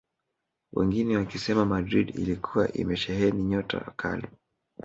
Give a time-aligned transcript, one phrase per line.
[0.73, 4.27] Wengine wakisema Madrid ilikuwa imesheheni nyota wa kali